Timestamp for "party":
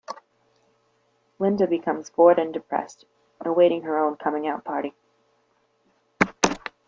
4.65-4.95